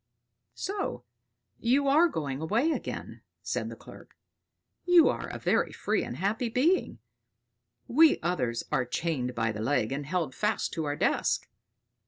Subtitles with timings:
[0.55, 1.03] "So
[1.59, 4.17] you are going away again!" said the clerk.
[4.83, 6.97] "You are a very free and happy being;
[7.87, 11.47] we others are chained by the leg and held fast to our desk."